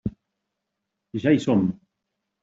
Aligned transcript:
Ja 1.25 1.33
hi 1.35 1.41
som! 1.43 1.61